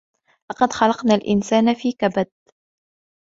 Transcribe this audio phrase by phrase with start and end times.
[0.51, 2.27] لقد خلقنا الإنسان في كبد